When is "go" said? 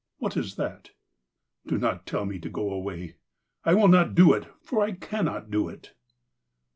2.49-2.71